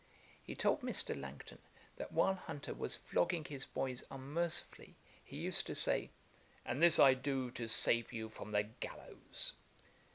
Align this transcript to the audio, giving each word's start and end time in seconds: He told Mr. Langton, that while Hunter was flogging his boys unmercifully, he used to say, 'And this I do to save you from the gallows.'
He 0.41 0.55
told 0.55 0.81
Mr. 0.81 1.15
Langton, 1.15 1.59
that 1.97 2.11
while 2.11 2.33
Hunter 2.33 2.73
was 2.73 2.95
flogging 2.95 3.45
his 3.45 3.67
boys 3.67 4.03
unmercifully, 4.09 4.95
he 5.23 5.37
used 5.37 5.67
to 5.67 5.75
say, 5.75 6.09
'And 6.65 6.81
this 6.81 6.97
I 6.97 7.13
do 7.13 7.51
to 7.51 7.67
save 7.67 8.11
you 8.11 8.27
from 8.27 8.51
the 8.51 8.63
gallows.' 8.63 9.53